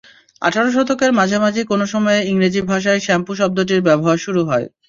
আঠারো 0.41 0.69
শতকের 0.71 1.11
মাঝামাঝি 1.19 1.61
কোনো 1.71 1.85
সময়ে 1.93 2.19
ইংরেজি 2.31 2.61
ভাষায় 2.71 3.03
শ্যাম্পু 3.05 3.33
শব্দটির 3.39 3.81
ব্যবহার 3.87 4.17
শুরু 4.25 4.41
হয়। 4.49 4.65